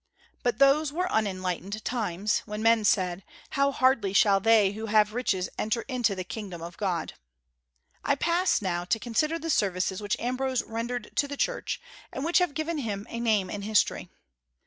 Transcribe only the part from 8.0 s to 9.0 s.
I pass now to